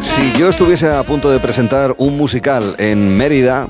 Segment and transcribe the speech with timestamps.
[0.00, 3.68] Si yo estuviese a punto de presentar un musical en Mérida,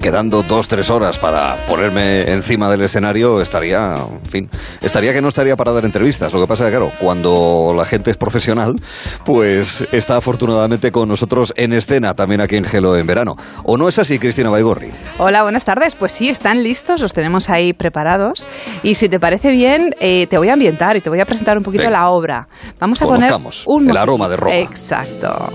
[0.00, 4.50] quedando dos, tres horas para ponerme encima del escenario, estaría, en fin,
[4.82, 6.32] estaría que no estaría para dar entrevistas.
[6.32, 8.80] Lo que pasa es que, claro, cuando la gente es profesional,
[9.24, 13.36] pues está afortunadamente con nosotros en escena, también aquí en Gelo en verano.
[13.64, 14.90] ¿O no es así, Cristina Baigorri?
[15.18, 15.94] Hola, buenas tardes.
[15.94, 18.46] Pues sí, están listos, los tenemos ahí preparados.
[18.82, 21.56] Y si te parece bien, eh, te voy a ambientar y te voy a presentar
[21.56, 21.98] un poquito Venga.
[21.98, 22.48] la obra.
[22.78, 23.32] Vamos a poner
[23.66, 24.56] un el aroma de Roma.
[24.56, 25.50] Exacto.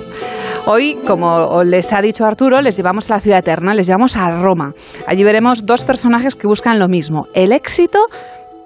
[0.68, 4.30] Hoy, como les ha dicho Arturo, les llevamos a la ciudad eterna, les llevamos a
[4.32, 4.74] Roma.
[5.08, 8.00] Allí veremos dos personajes que buscan lo mismo, el éxito,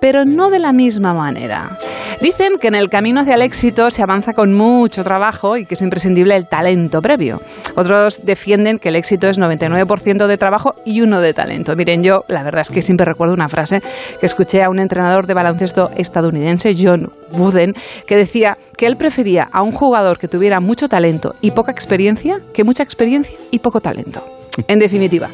[0.05, 1.79] pero no de la misma manera.
[2.21, 5.73] Dicen que en el camino hacia el éxito se avanza con mucho trabajo y que
[5.73, 7.41] es imprescindible el talento previo.
[7.75, 11.75] Otros defienden que el éxito es 99% de trabajo y uno de talento.
[11.75, 13.81] Miren, yo la verdad es que siempre recuerdo una frase
[14.19, 17.73] que escuché a un entrenador de baloncesto estadounidense, John Wooden,
[18.05, 22.41] que decía que él prefería a un jugador que tuviera mucho talento y poca experiencia
[22.53, 24.23] que mucha experiencia y poco talento.
[24.67, 25.31] En definitiva,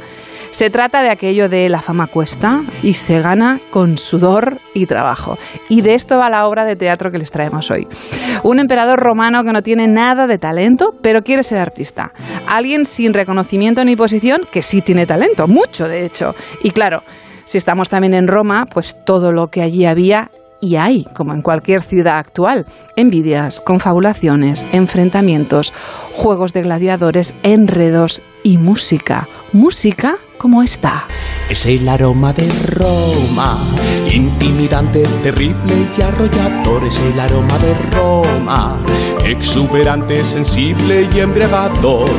[0.52, 5.38] se trata de aquello de la fama cuesta y se gana con sudor y trabajo.
[5.70, 7.88] Y de esto va la obra de teatro que les traemos hoy.
[8.44, 12.12] Un emperador romano que no tiene nada de talento, pero quiere ser artista.
[12.48, 16.36] Alguien sin reconocimiento ni posición que sí tiene talento, mucho de hecho.
[16.64, 17.02] Y claro,
[17.46, 20.30] si estamos también en Roma, pues todo lo que allí había
[20.62, 25.74] y hay, como en cualquier ciudad actual, envidias, confabulaciones, enfrentamientos,
[26.14, 29.28] juegos de gladiadores, enredos y música.
[29.54, 31.06] Música como esta.
[31.50, 33.60] Es el aroma de Roma,
[34.12, 36.84] intimidante, terrible y arrollador.
[36.84, 38.76] Es el aroma de Roma,
[39.24, 42.10] exuberante, sensible y embriagador.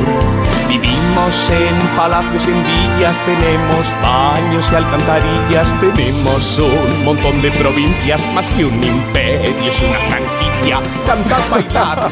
[1.13, 8.19] Vivimos en palacios y en villas, tenemos baños y alcantarillas, tenemos un montón de provincias,
[8.33, 10.79] más que un imperio, es una franquicia.
[11.05, 12.09] Cantar, bailar,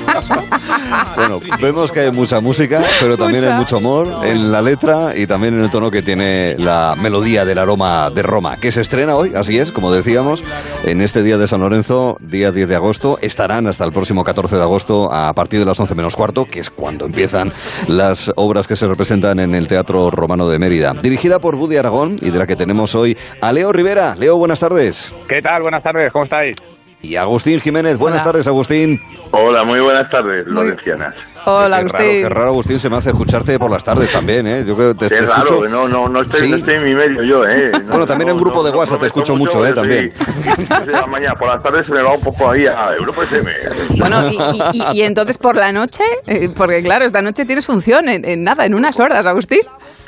[1.16, 3.54] Bueno, vemos que hay mucha música, pero también Mucha.
[3.54, 7.46] hay mucho amor en la letra y también en el tono que tiene la melodía
[7.46, 10.44] del aroma de Roma, que se estrena hoy, así es, como decíamos,
[10.84, 13.18] en este día de San Lorenzo, día 10 de agosto.
[13.22, 16.60] Estarán hasta el próximo 14 de agosto a partir de las 11 menos cuarto, que
[16.60, 17.52] es cuando empiezan
[17.88, 20.94] las obras que se representan en el Teatro Romano de Mérida.
[21.02, 24.16] Dirigida por Buddy Aragón y de la que tenemos hoy a Leo Rivera.
[24.16, 25.14] Leo, buenas tardes.
[25.28, 25.62] ¿Qué tal?
[25.62, 26.56] Buenas tardes, ¿cómo estáis?
[27.04, 27.98] Y Agustín Jiménez.
[27.98, 28.32] Buenas Hola.
[28.32, 29.02] tardes, Agustín.
[29.32, 31.16] Hola, muy buenas tardes, Lorencianas.
[31.46, 32.22] Hola, qué Raro, Agustín.
[32.22, 34.64] qué raro, Agustín, se me hace escucharte por las tardes también, ¿eh?
[34.68, 36.50] Yo creo que te, Qué te raro, escucho- no, no, no estoy, Sí.
[36.52, 37.72] no estoy en mi medio yo, ¿eh?
[37.84, 39.74] No, Bueno, también en grupo de WhatsApp te escucho tomo mucho, ¿eh?
[39.74, 40.12] También.
[40.88, 43.52] la mañana, por las tardes se me va un poco ahí a Europa FM.
[43.98, 47.66] Bueno, y, y- y- y entonces por la noche, Eh, porque claro, esta noche tienes
[47.66, 49.62] función en, en nada, en unas horas, Agustín.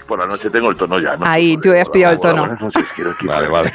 [0.08, 1.26] Por la noche tengo el tono ya, ¿no?
[1.26, 2.40] Ahí, tú has pillado el tono.
[2.42, 3.12] Buenas noches, quiero.
[3.24, 3.72] Vale, vale.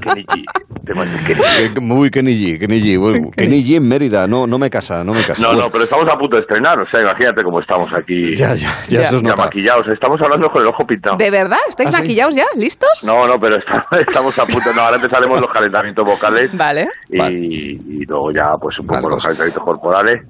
[0.00, 1.80] Kenny G.
[1.80, 2.98] Muy Kenny G, Kenny G.
[2.98, 5.42] Bueno, Kenny G en Mérida, no, no me casa, no me casa.
[5.42, 8.34] No, Bueno, no, pero estamos a punto de estrenar, o sea, imagínate cómo estamos aquí.
[8.34, 11.16] Ya, ya, ya, maquillados, estamos hablando con el ojo pintado.
[11.16, 11.58] ¿De verdad?
[11.68, 12.02] ¿Estáis ¿Ah, sí?
[12.02, 12.44] maquillados ya?
[12.56, 13.04] ¿Listos?
[13.06, 14.72] No, no, pero está- estamos a punto.
[14.74, 16.56] No, ahora empezaremos los calentamientos vocales.
[16.56, 16.86] Vale.
[17.10, 17.34] y, Vale.
[17.34, 20.22] y luego ya pues un poco Vale, los pues- calentamientos corporales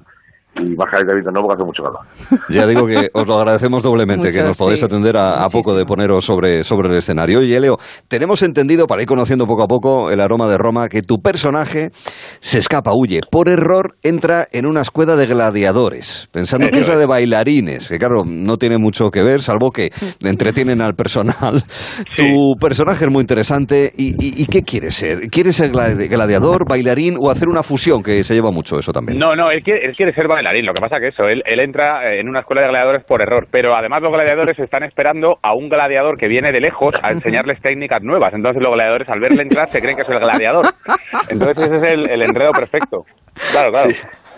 [0.59, 2.39] y más calentamientos no porque hace mucho calor.
[2.49, 4.85] Ya digo que os lo agradecemos doblemente, Mucho, que nos podéis sí.
[4.85, 7.39] atender a, a poco de poneros sobre, sobre el escenario.
[7.39, 7.77] Oye, Leo,
[8.07, 11.89] tenemos entendido, para ir conociendo poco a poco el aroma de Roma, que tu personaje
[12.39, 13.19] se escapa, huye.
[13.31, 17.97] Por error entra en una escuela de gladiadores, pensando que es la de bailarines, que
[17.99, 19.89] claro, no tiene mucho que ver, salvo que
[20.23, 21.63] entretienen al personal.
[22.15, 23.91] Tu personaje es muy interesante.
[23.95, 25.29] ¿Y, y- y qué quieres ser?
[25.29, 29.17] ¿Quieres ser gladi- gladiador, bailarín o hacer una fusión, que se lleva mucho eso también?
[29.19, 30.48] No, no, él quiere, él quiere ser bailarín.
[30.51, 33.47] Lo que pasa que eso, él, él entra en una escuela de gladiadores por error,
[33.51, 37.61] pero además los gladiadores están esperando a un gladiador que viene de lejos a enseñarles
[37.61, 38.33] técnicas nuevas.
[38.33, 40.65] Entonces los gladiadores al verle entrar se creen que es el gladiador.
[41.29, 43.05] Entonces ese es el, el enredo perfecto.
[43.51, 43.89] Claro, claro.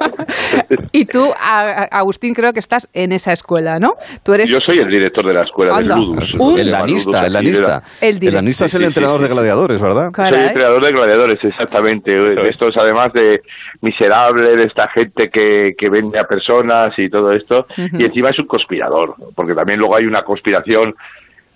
[0.91, 3.93] Y tú, Agustín, creo que estás en esa escuela, ¿no?
[4.23, 5.93] Tú eres Yo soy el director de la escuela Anda.
[5.93, 6.33] del Ludus.
[6.39, 7.83] Un- El lanista, el lanista.
[8.01, 8.41] El director.
[8.41, 10.03] lanista es el Sí, entrenador sí, de gladiadores, ¿verdad?
[10.05, 10.47] Soy Caray.
[10.47, 12.09] entrenador de gladiadores, exactamente.
[12.11, 13.41] De estos, además de
[13.81, 17.67] miserable, de esta gente que, que vende a personas y todo esto.
[17.77, 20.95] Y encima es un conspirador, porque también luego hay una conspiración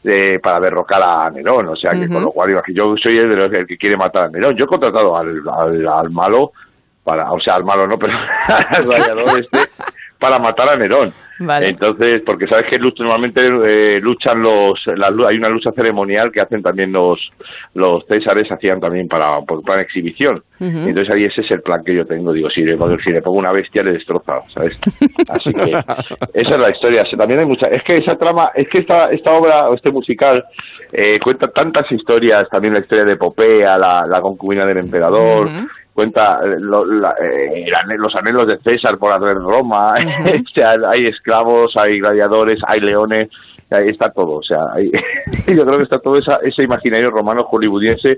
[0.04, 1.68] eh, para derrocar a Nerón.
[1.70, 2.14] O sea, que Ujú.
[2.14, 4.56] con lo cual yo soy el, de los- el que quiere matar a Nerón.
[4.56, 6.52] Yo he contratado al, al, al malo,
[7.06, 8.14] para, o sea, al malo no, pero
[8.48, 9.60] al gladiador este,
[10.20, 11.14] para matar a Nerón.
[11.38, 16.94] Entonces, porque sabes que normalmente eh, luchan los, hay una lucha ceremonial que hacen también
[16.94, 17.20] los
[17.74, 20.42] los césares, hacían también para por plan exhibición.
[20.60, 22.32] Entonces ahí ese es el plan que yo tengo.
[22.32, 24.80] Digo, si le, si le pongo una bestia le destroza, ¿sabes?
[25.30, 25.72] Así que
[26.34, 27.04] esa es la historia.
[27.18, 30.46] También hay mucha, es que esa trama, es que esta esta obra, este musical
[30.94, 32.48] eh, cuenta tantas historias.
[32.50, 35.50] También la historia de Popea, la, la concubina del emperador
[35.96, 39.94] cuenta eh, eh, los anhelos de César por hacer Roma,
[40.46, 43.30] o sea, hay esclavos, hay gladiadores, hay leones,
[43.72, 44.60] ahí está todo, o sea,
[45.48, 48.18] yo creo que está todo ese imaginario romano hollywoodiense,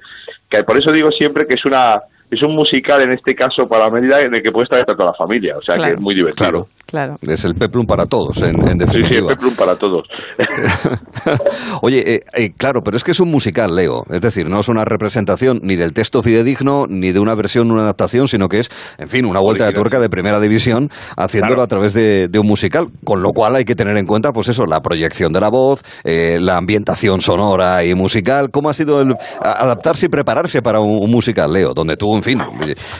[0.49, 3.89] que por eso digo siempre que es una es un musical en este caso para
[3.89, 6.67] Mérida en el que puede estar toda la familia, o sea que es muy divertido.
[6.87, 9.07] Claro, Es el peplum para todos, en, definitiva.
[9.07, 10.07] Sí, sí, el peplum para todos.
[11.81, 14.05] Oye, eh, eh, claro, pero es que es un musical, Leo.
[14.09, 17.83] Es decir, no es una representación ni del texto fidedigno, ni de una versión, una
[17.83, 21.67] adaptación, sino que es, en fin, una vuelta de tuerca de primera división, haciéndolo a
[21.67, 24.81] través de, un musical, con lo cual hay que tener en cuenta, pues eso, la
[24.81, 28.49] proyección de la voz, eh, la ambientación sonora y musical.
[28.49, 31.73] ¿Cómo ha sido el adaptarse y prepararse para un musical, Leo?
[31.73, 32.39] Donde tú en fin,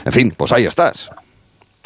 [0.04, 1.10] en fin, pues ahí estás.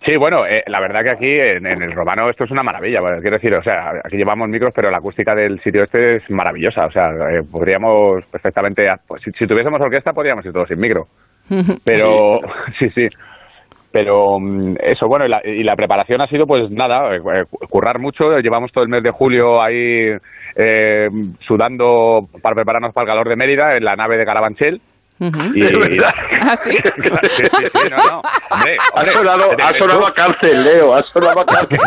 [0.04, 2.98] Sí, bueno, eh, la verdad que aquí en, el romano esto es una maravilla.
[3.20, 6.86] quiero decir, o sea, aquí llevamos micros, pero la acústica del sitio este es maravillosa.
[6.86, 11.06] O sea, eh, podríamos perfectamente, pues, si, tuviésemos orquesta, podríamos ir todos sin micro.
[11.84, 12.40] Pero,
[12.78, 13.06] sí, sí.
[13.92, 18.38] Pero mm, eso, bueno, y la, preparación ha sido, pues nada, eh, currar mucho.
[18.40, 20.16] Llevamos todo el mes de julio ahí
[21.46, 24.82] sudando para prepararnos para el calor de Mérida en la nave de Carabanchel
[25.22, 26.02] y,
[26.42, 26.76] ¿Ah, sí?
[27.90, 28.22] no, no.
[28.50, 31.78] Hombre, ha sonado, ha sonado a cárcel, Leo, ha sonado a cárcel.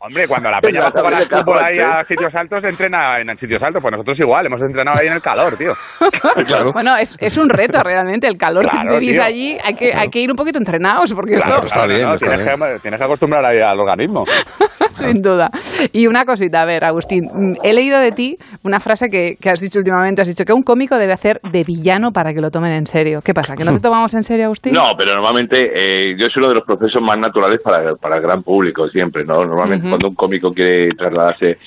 [0.00, 3.36] Hombre, cuando la peña va a jugar al fútbol ahí a sitios altos, entrena en
[3.36, 3.82] sitios altos.
[3.82, 5.72] Pues nosotros igual, hemos entrenado ahí en el calor, tío.
[6.72, 8.26] Bueno, es, es un reto realmente.
[8.26, 11.12] El calor que vivís allí, hay que, hay que ir un poquito entrenados.
[11.12, 11.64] Porque esto...
[11.64, 14.24] está bien, tienes, Que, tienes que acostumbrar ahí al organismo.
[14.92, 15.50] Sin duda.
[15.92, 19.50] Y una cosita, a ver, Agustín, mm, he leído de ti una frase que, que
[19.50, 20.22] has dicho últimamente.
[20.22, 23.20] Has dicho que un cómico debe hacer de villano para que lo tomen en serio.
[23.24, 23.54] ¿Qué pasa?
[23.56, 24.72] ¿Que no te tomamos en serio, Agustín?
[24.72, 28.22] No, pero normalmente eh, yo soy uno de los procesos más naturales para, para el
[28.22, 29.44] gran público siempre, ¿no?
[29.44, 31.58] Normalmente cuando un cómico quiere trasladarse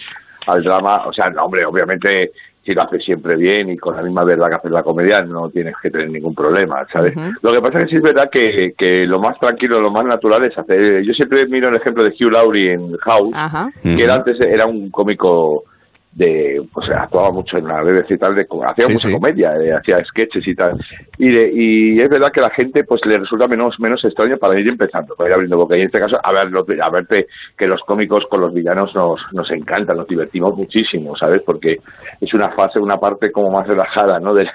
[0.47, 2.31] al drama, o sea, no, hombre, obviamente
[2.63, 5.49] si lo hace siempre bien y con la misma verdad que hace la comedia, no
[5.49, 7.15] tienes que tener ningún problema, ¿sabes?
[7.41, 10.05] Lo que pasa es que sí es verdad que, que lo más tranquilo, lo más
[10.05, 11.01] natural es hacer...
[11.03, 13.33] Yo siempre miro el ejemplo de Hugh Laurie en House,
[13.81, 15.63] que antes era un cómico
[16.13, 20.03] de pues actuaba mucho en la BBC y tal de hacía mucha comedia eh, hacía
[20.03, 20.77] sketches y tal.
[21.17, 24.67] Y, y es verdad que la gente pues le resulta menos menos extraño para ir
[24.67, 25.77] empezando para ir abriendo boca.
[25.77, 26.49] Y en este caso a ver
[26.81, 27.27] a verte
[27.57, 31.77] que los cómicos con los villanos nos nos encantan nos divertimos muchísimo sabes porque
[32.19, 34.47] es una fase una parte como más relajada no de,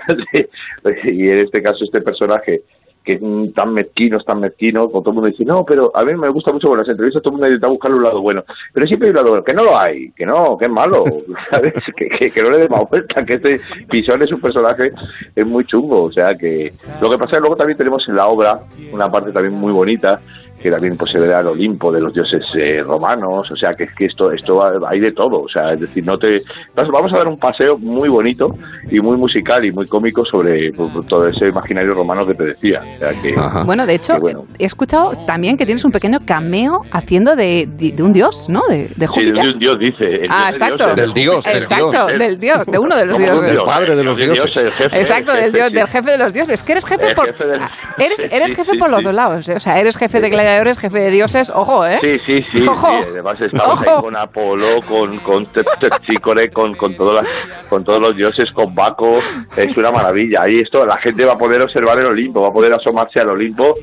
[1.04, 2.62] y en este caso este personaje
[3.06, 3.20] que
[3.54, 6.68] tan mezquinos, tan mezquinos, todo el mundo dice, no, pero a mí me gusta mucho
[6.68, 8.42] con las entrevistas, todo el mundo intenta buscar un lado bueno,
[8.72, 11.04] pero siempre hay un lado bueno, que no lo hay, que no, que es malo,
[11.50, 11.72] ¿sabes?
[11.96, 14.90] Que, que, no le dé más vuelta, que este Pisón es un personaje,
[15.36, 18.16] es muy chungo, o sea que lo que pasa es que luego también tenemos en
[18.16, 18.58] la obra
[18.92, 20.20] una parte también muy bonita,
[20.60, 23.84] que también pues, se ve al Olimpo de los dioses eh, romanos, o sea que
[23.84, 26.40] es que esto esto hay de todo, o sea, es decir, no te
[26.74, 28.54] vamos a dar un paseo muy bonito
[28.90, 32.80] y muy musical y muy cómico sobre pues, todo ese imaginario romano que te decía.
[33.64, 34.14] bueno, de hecho,
[34.58, 38.62] he escuchado también que tienes un pequeño cameo haciendo de, de, un dios, ¿no?
[38.68, 40.04] De, de Sí, de un dios, dice.
[40.28, 40.94] ah, exacto.
[40.94, 42.18] del dios, del exacto, dios.
[42.18, 43.50] del dios, de uno de los dioses.
[43.50, 44.56] Del padre de los dioses.
[44.92, 46.54] exacto, del, dios, del jefe de los dioses.
[46.54, 47.28] Es que eres jefe por...
[47.60, 49.48] Ah, eres, eres jefe por los dos lados.
[49.48, 51.98] O sea, eres jefe de gladiadores, jefe de dioses, ojo, ¿eh?
[52.00, 52.66] Sí, sí, sí.
[53.10, 55.46] además estamos ahí con Apolo, con, con
[56.52, 57.26] con, con, todas
[57.68, 59.18] con todos los dioses, con Baco.
[59.56, 60.42] Es una maravilla.
[60.42, 63.30] Ahí esto, la gente va a poder observar el Olimpo, va a poder asomarse al
[63.30, 63.74] Olimpo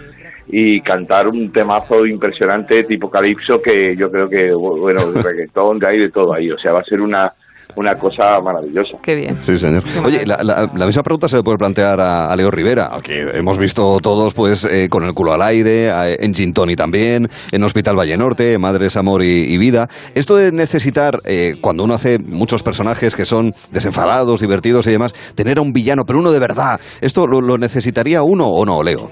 [0.48, 6.00] y cantar un temazo impresionante tipo calipso que yo creo que, bueno, reggaetón, de ahí
[6.00, 6.50] de todo ahí.
[6.50, 7.34] O sea, va a ser una
[7.76, 8.98] una cosa maravillosa.
[9.02, 9.38] Qué bien.
[9.38, 9.84] Sí, señor.
[10.06, 14.34] Oye, la, misma pregunta se le puede plantear a, Leo Rivera, que hemos visto todos
[14.34, 15.90] pues eh, con el culo al aire,
[16.20, 19.88] en Gintoni también, en Hospital Valle Norte, Madres, Amor y, Vida.
[20.16, 25.14] Esto de necesitar, eh, cuando uno hace muchos personajes que son desenfadados, divertidos y demás,
[25.36, 28.84] tener a un villano, pero uno de verdad, ¿esto lo, lo necesitaría uno o no,
[28.84, 29.10] Leo?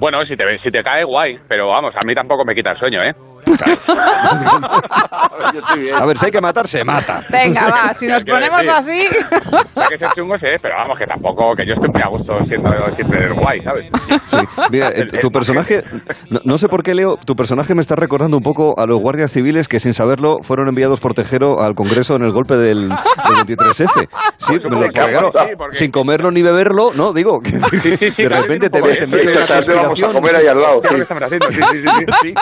[0.00, 2.78] Bueno, si te, si te cae, guay, pero vamos, a mí tampoco me quita el
[2.78, 3.12] sueño, ¿eh?
[5.94, 7.24] a ver, si hay que matar, se mata.
[7.30, 9.08] Venga, va, si nos ponemos así.
[9.88, 12.70] que ser chungo, sí, pero vamos, que tampoco, que yo estoy muy a gusto siendo
[12.94, 13.90] siempre el guay, ¿sabes?
[14.26, 14.38] Sí,
[14.70, 15.82] mira, eh, tu personaje,
[16.44, 19.32] no, sé por qué, Leo, tu personaje me está recordando un poco a los guardias
[19.32, 24.08] civiles que sin saberlo fueron enviados por Tejero al Congreso en el golpe del, 23F.
[24.36, 25.32] Sí, me lo claro,
[25.70, 27.12] sin comerlo ni beberlo, ¿no?
[27.12, 27.52] Digo, que
[28.22, 30.12] de repente te ves en medio de una conspiración.
[30.12, 30.80] comer ahí al lado.
[30.82, 30.88] Sí.
[31.28, 31.38] sí,
[31.82, 32.34] sí, sí.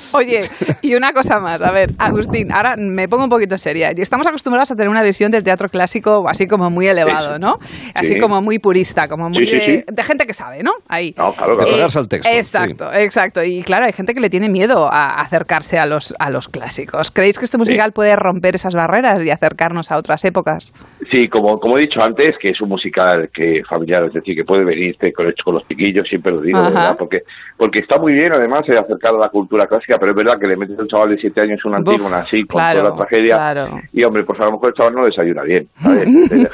[0.12, 0.40] Oye,
[0.82, 3.90] y una cosa más, a ver, Agustín, ahora me pongo un poquito seria.
[3.90, 7.58] Estamos acostumbrados a tener una visión del teatro clásico así como muy elevado, ¿no?
[7.94, 8.18] Así Sí.
[8.20, 10.72] como muy purista, como muy Sí, sí, de, de gente que sabe, ¿no?
[10.88, 11.14] Ahí.
[11.16, 11.70] No, claro, De claro.
[11.72, 12.30] pegarse al texto.
[12.30, 13.42] Exacto, exacto.
[13.44, 17.10] Y claro, hay gente que le tiene miedo a acercarse a los, a los clásicos.
[17.10, 20.72] ¿Creéis que este musical puede romper esas barreras y acercarnos a otras épocas?
[21.10, 24.44] Sí, como, como he dicho antes, que es un musical que familiar, es decir, que
[24.44, 26.60] puede venirte con, con los piquillos, siempre lo digo.
[26.62, 26.96] ¿verdad?
[26.98, 27.20] Porque,
[27.56, 30.46] porque está muy bien, además, de acercar a la cultura clásica, pero es verdad que
[30.46, 32.96] le metes a un chaval de 7 años una antígona así, con claro, toda la
[32.96, 33.80] tragedia, claro.
[33.92, 36.08] y hombre, pues a lo mejor el chaval no desayuna bien, ¿sabes?
[36.30, 36.48] Le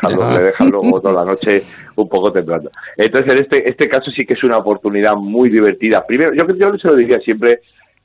[0.70, 1.62] luego toda la noche
[1.96, 2.70] un poco temblando.
[2.96, 6.04] Entonces, en este, este caso sí que es una oportunidad muy divertida.
[6.06, 7.60] Primero, yo, yo se lo diría siempre,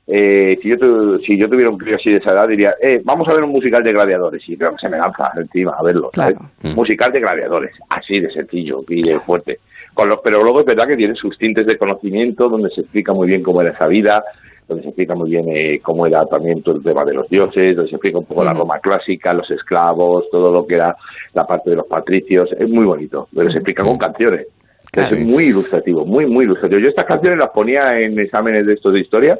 [0.06, 3.00] eh, si, yo tu- si yo tuviera un crío así de esa edad, diría, eh,
[3.04, 4.46] vamos a ver un musical de gladiadores.
[4.48, 6.10] Y creo que se me lanza encima a verlo.
[6.14, 6.36] ¿sabes?
[6.36, 6.74] Claro.
[6.76, 9.58] Musical de gladiadores, así de sencillo y de fuerte.
[9.94, 13.12] Con los, pero luego es verdad que tiene sus tintes de conocimiento, donde se explica
[13.12, 14.24] muy bien cómo era esa vida,
[14.68, 17.76] donde se explica muy bien eh, cómo era también todo el tema de los dioses,
[17.76, 18.58] donde se explica un poco la Mm.
[18.58, 20.96] Roma clásica, los esclavos, todo lo que era
[21.34, 22.50] la parte de los patricios.
[22.52, 24.46] Es muy bonito, pero se explica con canciones.
[24.90, 25.16] Claro.
[25.16, 26.80] Es muy ilustrativo, muy, muy ilustrativo.
[26.80, 29.38] Yo estas canciones las ponía en exámenes de estos de historia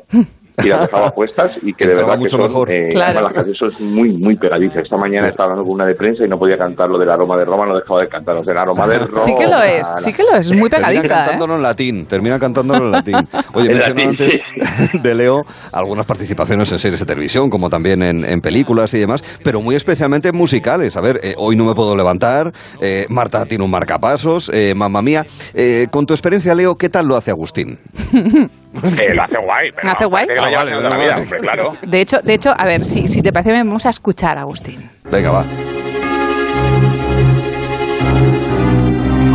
[0.62, 2.72] y las dejaba puestas y que de verdad que mucho son, mejor.
[2.72, 3.06] eh, Claro.
[3.18, 4.78] además las canciones son muy, muy pegadizas.
[4.84, 7.36] Esta mañana estaba hablando con una de prensa y no podía cantar lo del aroma
[7.36, 9.22] de Roma, no dejaba de cantar lo del aroma de Roma.
[9.24, 11.06] Sí que lo es, sí que lo es, es muy Termina pegadiza.
[11.06, 11.08] ¿eh?
[11.24, 13.16] cantándolo en latín, termina cantándolo en latín.
[13.54, 18.02] Oye, En mencionaba latín, antes de Leo algunas participaciones en series de televisión, como también
[18.02, 20.96] en, en películas y demás, pero muy especialmente en musicales.
[20.96, 25.02] A ver, eh, hoy no me puedo levantar, eh, Marta tiene un marcapasos, eh, mamá
[25.02, 25.24] mía.
[25.52, 27.78] Eh, con tu experiencia, Leo, ¿qué tal lo hace Agustín?
[28.82, 29.70] Eh, lo hace guay.
[29.72, 30.26] Pero ¿Hace guay?
[30.26, 31.72] que Ah, vale, vale, vida, hombre, claro.
[31.82, 34.90] De hecho, de hecho, a ver, si, si te parece, vamos a escuchar a Agustín.
[35.04, 35.44] Venga, va.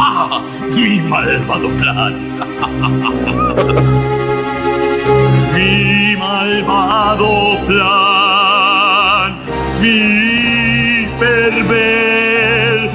[0.01, 0.41] ¡Ah!
[0.75, 2.29] ¡Mi malvado plan!
[5.53, 9.35] ¡Mi malvado plan!
[9.81, 12.89] ¡Mi perverso!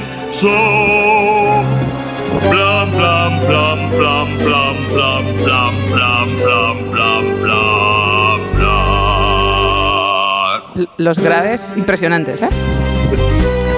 [11.05, 12.49] Los graves impresionantes, ¿eh?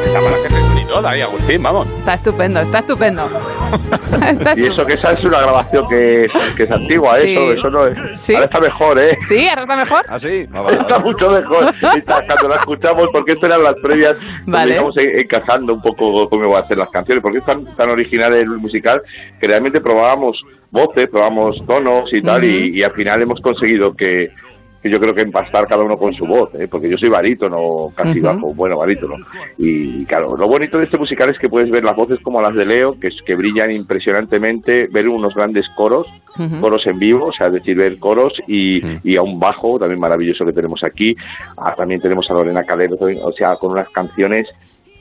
[0.05, 1.85] Está para que Agustín, vamos.
[1.99, 3.29] Está estupendo, está estupendo.
[4.29, 7.33] Está Y eso que esa es una grabación que es, que es antigua, Sí.
[7.33, 7.97] eso, eso no es.
[8.21, 8.33] Sí.
[8.33, 9.17] Ahora está mejor, ¿eh?
[9.27, 9.45] ¿Sí?
[9.49, 10.05] ¿Ahora está mejor?
[10.07, 10.47] ¿Ah, sí?
[10.53, 11.03] Ah, vale, Está vale.
[11.03, 14.17] mucho mejor Está- cuando la escuchamos, porque esto eran las previas,
[14.47, 14.79] Vale.
[15.19, 18.47] encajando un poco cómo iba a hacer las canciones, porque es tan, tan original el
[18.57, 19.01] musical
[19.37, 20.41] que realmente probábamos
[20.71, 24.29] voces, probábamos tonos y tal, y, y al final hemos conseguido que,
[24.81, 26.67] que yo creo que empastar cada uno con su voz, ¿eh?
[26.69, 29.15] porque yo soy barítono, casi bajo, bueno, barítono.
[29.57, 32.55] Y claro, lo bonito de este musical es que puedes ver las voces como las
[32.55, 36.07] de Leo, que, que brillan impresionantemente, ver unos grandes coros,
[36.59, 39.99] coros en vivo, o sea, es decir, ver coros y, y a un bajo también
[39.99, 41.15] maravilloso que tenemos aquí.
[41.57, 44.47] Ah, también tenemos a Lorena Calero, o sea, con unas canciones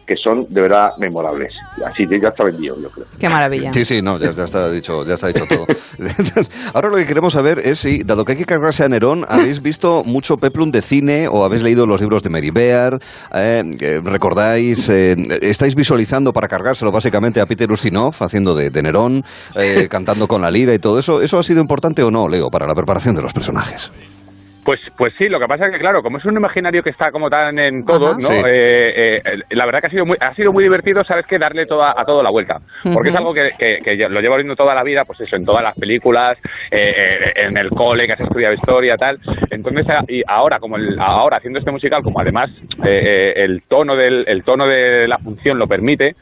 [0.06, 1.54] que son de verdad memorables.
[1.84, 3.06] Así que ya está vendido, yo creo.
[3.18, 3.72] Qué maravilla.
[3.72, 5.66] Sí, sí, no, ya, ya está dicho, ya está dicho todo.
[6.74, 9.60] Ahora lo que queremos saber es si, dado que hay que cargarse a Nerón, habéis
[9.60, 13.00] visto mucho peplum de cine o habéis leído los libros de Mary Beard,
[13.34, 18.82] eh, eh, recordáis, eh, estáis visualizando para cargárselo básicamente a Peter Ustinov haciendo de, de
[18.82, 21.20] Nerón, eh, cantando con la lira y todo eso.
[21.20, 23.90] ¿Eso ha sido importante o no, Leo, para la preparación de los personajes?
[24.66, 27.10] Pues, pues sí, lo que pasa es que, claro, como es un imaginario que está
[27.12, 28.14] como tan en todo.
[28.14, 28.20] ¿no?
[28.20, 28.34] Sí.
[28.44, 31.38] Eh, eh, la verdad que ha sido muy, ha sido muy divertido, ¿sabes qué?
[31.38, 32.56] Darle toda, a todo la vuelta.
[32.92, 35.44] Porque es algo que, que, que lo llevo viendo toda la vida, pues eso, en
[35.44, 36.36] todas las películas,
[36.70, 36.94] eh,
[37.26, 39.18] eh, en el cole, que has estudiado historia, tal.
[39.50, 42.50] Entonces, y ahora, como el- ahora haciendo este musical, como además
[42.84, 46.16] eh, eh, el tono del, el tono de la función lo permite,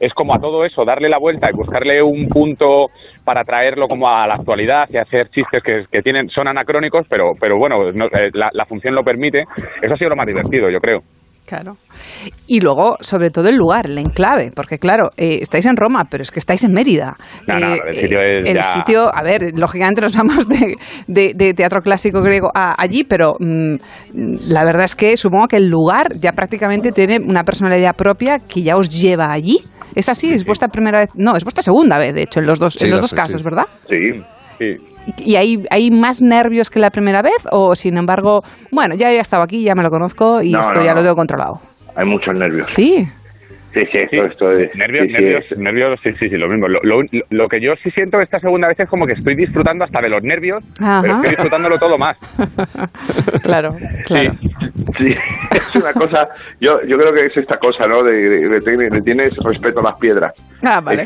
[0.00, 2.90] es como a todo eso darle la vuelta y buscarle un punto
[3.24, 7.32] para traerlo como a la actualidad y hacer chistes que, que tienen son anacrónicos pero
[7.40, 9.44] pero bueno no- eh, la, la función lo permite.
[9.82, 11.02] Eso ha sido lo más divertido yo creo
[11.46, 11.76] Claro.
[12.46, 16.22] Y luego, sobre todo, el lugar, el enclave, porque claro, eh, estáis en Roma, pero
[16.22, 17.16] es que estáis en Mérida.
[17.46, 20.76] No, no, Eh, el sitio es el ya- sitio, a ver, lógicamente nos vamos de,
[21.06, 23.74] de- de teatro clásico griego a allí, pero mm,
[24.48, 28.62] la verdad es que supongo que el lugar ya prácticamente tiene una personalidad propia que
[28.62, 29.60] ya os lleva allí.
[29.94, 30.32] ¿Es así?
[30.32, 31.10] ¿Es vuestra primera vez?
[31.14, 33.16] No, es vuestra segunda vez, de hecho, en los dos, Sí, en los dos sé,
[33.16, 33.44] casos, sí.
[33.44, 33.64] ¿verdad?
[33.88, 34.22] Sí.
[34.58, 37.36] sí ¿Y hay, hay más nervios que la primera vez?
[37.52, 40.74] ¿O sin embargo, bueno, ya he estado aquí, ya me lo conozco y No, esto
[40.74, 40.96] no, ya no.
[40.96, 41.60] lo tengo controlado?
[41.96, 42.66] Hay muchos nervios.
[42.66, 43.06] Sí.
[43.74, 44.16] Sí, sí, Sí.
[44.18, 44.74] esto, es.
[44.76, 47.60] nervios sí, sí, nervios es- nervios sí sí sí lo mismo lo, lo, lo que
[47.60, 50.62] yo sí siento esta segunda vez es como que estoy disfrutando hasta de los nervios
[50.80, 51.00] Ajá.
[51.02, 52.16] pero estoy disfrutándolo todo más
[53.42, 53.76] claro,
[54.06, 54.32] claro.
[54.98, 55.08] Sí.
[55.50, 56.28] es una cosa,
[56.60, 58.04] yo, yo creo que es esta cosa, ¿no?
[58.04, 60.32] De, de, de- de tienes respeto a las piedras.
[60.62, 61.04] Ah, vale.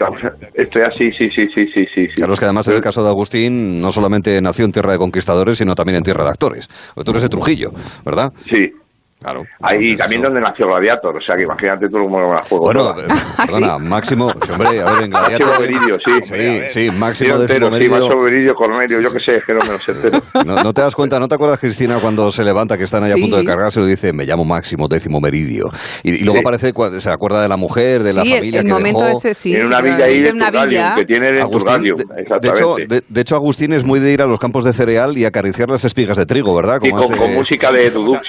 [0.53, 2.07] Estoy así, sí, sí, sí, sí, sí.
[2.09, 2.13] sí.
[2.17, 4.99] Claro, es que además en el caso de Agustín no solamente nació en tierra de
[4.99, 6.69] conquistadores, sino también en tierra de actores.
[7.03, 7.71] Tú eres de Trujillo,
[8.05, 8.31] ¿verdad?
[8.45, 8.73] Sí.
[9.21, 9.43] Claro.
[9.61, 12.65] Ahí también eso- donde nació Gladiator, o sea que imagínate tú cómo la juego.
[12.67, 13.05] Bueno, toda.
[13.05, 13.09] eh,
[13.47, 15.47] perdona, Máximo, sí, hombre, a ver, en Gladiator...
[15.49, 16.13] Máximo Meridio, sí.
[16.23, 17.99] Sí, sí, Máximo décimo entero, sí, meridio.
[17.99, 20.23] Máximo Meridio, Cornelio, yo qué sé, que no me lo sé entero.
[20.47, 23.11] No, no te das cuenta, ¿no te acuerdas, Cristina, cuando se levanta, que están ahí
[23.13, 23.19] Sí.
[23.19, 25.67] a punto de cargarse, y dice, me llamo Máximo décimo meridio?
[26.05, 26.43] Y, y luego Sí.
[26.45, 29.19] aparece, se acuerda de la mujer, de la sí, el- familia el, que momento dejó.
[29.19, 29.57] ese sí.
[29.57, 30.95] en una villa ahí de de una Turgalium, villa.
[30.95, 34.13] que tienen en Agustín, Turgalium, de, de hecho, de, de hecho, Agustín es muy de
[34.13, 36.79] ir a los campos de cereal y acariciar las espigas de trigo, ¿verdad?
[36.83, 38.23] Sí, Como con, hace- con música de Duduk.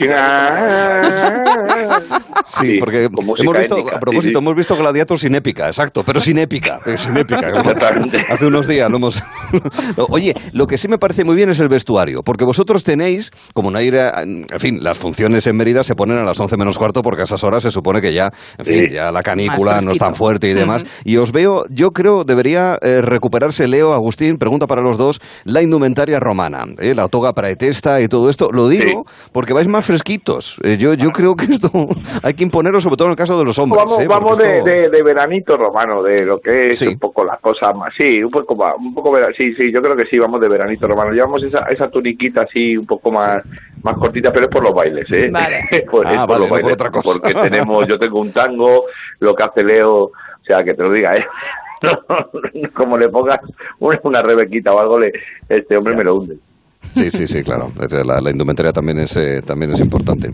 [2.45, 4.37] Sí, Sí, porque hemos visto, étnica, a propósito, sí, sí.
[4.37, 7.51] hemos visto Gladiator sin épica, exacto, pero sin épica, eh, sin épica.
[8.29, 9.23] Hace unos días lo hemos...
[10.09, 13.71] Oye, lo que sí me parece muy bien es el vestuario, porque vosotros tenéis, como
[13.71, 16.77] no ir a- En fin, las funciones en Mérida se ponen a las 11 menos
[16.77, 18.95] cuarto porque a esas horas se supone que ya, en fin, Sí.
[18.95, 20.85] ya la canícula no es tan fuerte y demás.
[21.03, 25.61] Y os veo, yo creo, debería eh, recuperarse, Leo, Agustín, pregunta para los dos, la
[25.61, 28.49] indumentaria romana, eh, la toga praetesta y todo esto.
[28.51, 30.57] Lo digo porque vais más fresquitos.
[30.69, 31.69] Eh, yo, yo creo que esto
[32.23, 33.83] hay que imponerlo, sobre todo en el caso de los hombres.
[33.83, 36.87] Vamos, eh, vamos de, de, de veranito romano, de lo que es Sí.
[36.87, 37.93] un poco las cosas más.
[37.95, 40.47] Sí, un poco más, un poco vera- sí, sí, yo creo que sí, vamos de
[40.47, 41.11] veranito romano.
[41.11, 43.43] Llevamos esa, esa tuniquita así un poco más,
[43.83, 45.29] más cortita, pero es por los bailes, ¿eh?
[45.31, 45.65] Vale.
[45.91, 47.09] Por- Ah, es por vale, los no por bailes, otra cosa.
[47.19, 48.83] Porque tenemos, yo tengo un tango,
[49.19, 50.11] lo que hace Leo, o
[50.43, 51.25] sea, que te lo diga, ¿eh?
[52.73, 53.39] Como le pongas
[53.79, 55.13] una, una rebequita o algo, le,
[55.47, 56.35] este hombre me lo hunde.
[56.95, 57.67] Sí, sí, sí, claro.
[57.81, 60.31] Es, La, la indumentaria también es, eh, también es importante.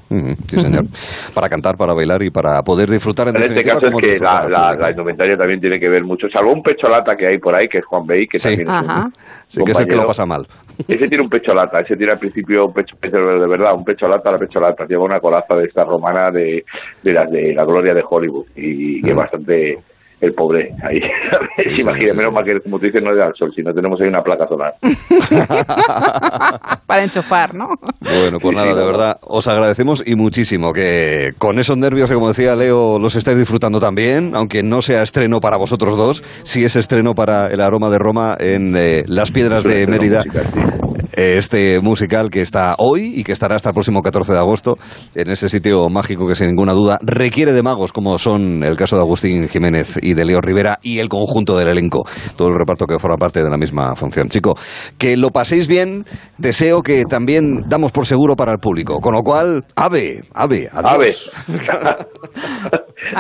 [0.47, 0.85] Sí, señor.
[1.33, 4.47] Para cantar, para bailar y para poder disfrutar en En este caso es que la,
[4.47, 7.67] la, la indumentaria también tiene que ver mucho, salvo un pecholata que hay por ahí,
[7.67, 8.49] que es Juan Bey, que Sí.
[8.49, 9.09] también es un- Ajá.
[9.47, 10.45] Sí, que es el que lo pasa mal.
[10.87, 13.83] Ese tiene un pecho lata, ese tiene al principio un pecho, pecho de verdad, un
[13.85, 16.63] pecho lata, la pecho lata, lleva una coraza de esta romana de,
[17.03, 19.77] de las de la gloria de Hollywood y, y es bastante
[20.22, 21.00] el pobre ahí.
[21.57, 22.36] Sí, sí, Imagina, sí, menos sí.
[22.36, 24.45] mal que como tú dices no le da el sol, sino tenemos ahí una placa
[24.45, 24.74] solar.
[26.86, 27.69] Para enchufar, ¿no?
[28.01, 31.77] Bueno, pues Sí, nada, sí, de no, verdad, os agradecemos y muchísimo que con esos
[31.77, 35.98] nervios que, como decía Leo, los estáis disfrutando también, aunque no sea estreno para vosotros
[35.98, 40.24] dos, sí es estreno para el aroma de Roma en eh, Las Piedras de Mérida.
[40.25, 40.85] musical, sí.
[41.13, 44.77] Este musical que está hoy y que estará hasta el próximo 14 de agosto
[45.13, 48.95] en ese sitio mágico que sin ninguna duda requiere de magos como son el caso
[48.95, 52.03] de Agustín Jiménez y de Leo Rivera y el conjunto del elenco,
[52.36, 54.30] todo el reparto que forma parte de la misma función.
[54.30, 54.56] Chico,
[54.97, 56.06] que lo paséis bien,
[56.38, 60.99] deseo que también damos por seguro para el público, con lo cual, ave, ave, Ave.
[60.99, 61.32] adiós.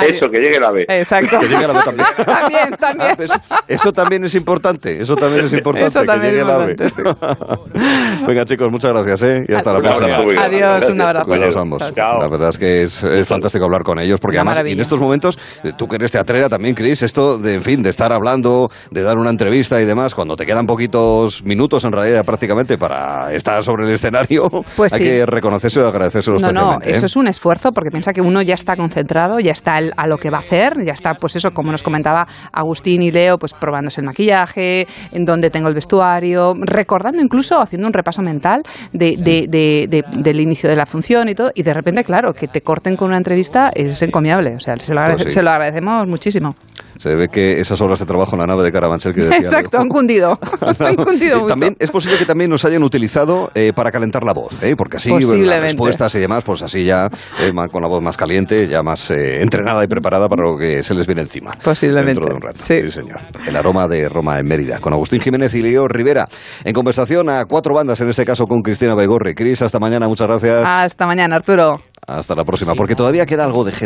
[0.09, 0.85] Eso, que llegue el ave.
[0.87, 1.37] Exacto.
[1.39, 2.07] Que llegue el ave también.
[2.25, 3.11] también, también.
[3.11, 3.31] Ah, pues,
[3.67, 6.71] eso también es importante, eso también es importante, Eso también que es llegue el ave.
[6.71, 7.74] importante,
[8.27, 9.45] Venga chicos, muchas gracias ¿eh?
[9.47, 10.17] y hasta la próxima.
[10.43, 11.59] Adiós, un abrazo.
[11.59, 11.93] Ambos.
[11.93, 12.19] Chao.
[12.21, 14.79] La verdad es que es, es fantástico hablar con ellos, porque Una además, y en
[14.79, 18.11] estos momentos, eh, tú que eres teatrera también, Cris, esto de, en fin, de estar
[18.11, 22.77] hablando, de dar una entrevista y demás, cuando te quedan poquitos minutos en realidad prácticamente
[22.77, 25.05] para estar sobre el escenario, Pues hay sí.
[25.05, 26.89] que reconocerse y agradecérselo No, no, especialmente.
[26.89, 26.91] ¿eh?
[26.95, 30.07] eso es un esfuerzo porque piensa que uno ya está concentrado, ya está al- a
[30.07, 33.37] lo que va a hacer, ya está, pues eso, como nos comentaba Agustín y Leo,
[33.37, 38.63] pues probándose el maquillaje, en dónde tengo el vestuario, recordando incluso, haciendo un repaso mental
[38.93, 42.33] de, de- de- de- del inicio de la función y todo, y de repente, claro,
[42.33, 45.31] que te corten con una entrevista es encomiable, o sea, se lo, Pues sí.
[45.31, 46.55] se lo agradecemos muchísimo.
[46.97, 49.79] Se ve que esas horas de trabajo en la nave de Carabanchel que decía Exacto,
[49.79, 50.39] han cundido,
[50.79, 51.47] han cundido mucho.
[51.47, 54.75] También es posible que también nos hayan utilizado eh, para calentar la voz, ¿eh?
[54.75, 58.67] porque así las respuestas y demás, pues así ya eh, con la voz más caliente,
[58.67, 61.51] ya más eh, entrenada y preparada para lo que se les viene encima.
[61.63, 62.61] Posiblemente, Dentro de un rato.
[62.63, 62.91] sí.
[62.91, 63.19] señor.
[63.47, 66.27] El aroma de Roma en Mérida, con Agustín Jiménez y Leo Rivera.
[66.63, 69.35] En conversación a cuatro bandas, en este caso con Cristina Baigorri.
[69.35, 70.63] Cris, hasta mañana, muchas gracias.
[70.65, 71.79] Hasta mañana, Arturo.
[72.07, 73.83] Hasta la próxima, porque todavía queda algo de gelo.